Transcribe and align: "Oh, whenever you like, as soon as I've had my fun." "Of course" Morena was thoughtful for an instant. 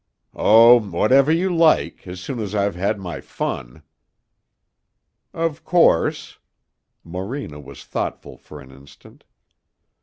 "Oh, 0.33 0.79
whenever 0.79 1.31
you 1.31 1.55
like, 1.55 2.07
as 2.07 2.19
soon 2.19 2.39
as 2.39 2.55
I've 2.55 2.73
had 2.73 2.99
my 2.99 3.21
fun." 3.21 3.83
"Of 5.31 5.63
course" 5.63 6.39
Morena 7.03 7.59
was 7.59 7.85
thoughtful 7.85 8.39
for 8.39 8.59
an 8.61 8.71
instant. 8.71 9.25